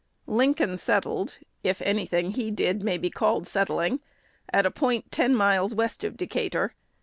[0.25, 3.99] Lincoln settled (if any thing he did may be called settling)
[4.51, 6.73] at a point ten miles west of Decatur.